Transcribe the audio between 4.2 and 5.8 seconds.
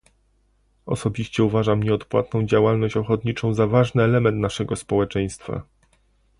naszego społeczeństwa